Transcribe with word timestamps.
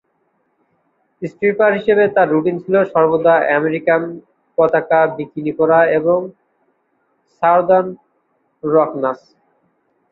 Stripper 1.21 1.71
হিসাবে 1.77 2.03
তার 2.15 2.27
routine 2.33 2.55
ছিল 2.63 2.75
সর্বদা 2.93 3.35
আমেরিকান 3.57 4.01
পতাকা 4.57 4.99
বিকিনি 5.15 5.51
পরা 5.59 5.79
এবং 5.97 6.19
সাউদার্ন 7.35 7.87
রক 8.63 8.91
নাচ। 9.01 9.19